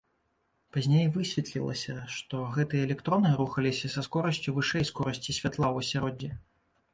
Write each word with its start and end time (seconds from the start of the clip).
Пазней 0.75 1.03
высветлілася, 1.17 1.97
што 2.15 2.39
гэтыя 2.55 2.81
электроны 2.87 3.29
рухаліся 3.43 3.93
са 3.97 4.05
скорасцю 4.09 4.49
вышэй 4.57 4.83
скорасці 4.93 5.37
святла 5.41 5.67
ў 5.75 5.77
асяроддзі. 5.87 6.33